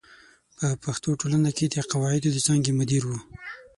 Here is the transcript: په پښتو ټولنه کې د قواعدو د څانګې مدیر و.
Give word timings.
په 0.57 0.67
پښتو 0.83 1.09
ټولنه 1.21 1.49
کې 1.57 1.65
د 1.69 1.75
قواعدو 1.91 2.29
د 2.33 2.37
څانګې 2.47 2.71
مدیر 2.79 3.03
و. 3.07 3.11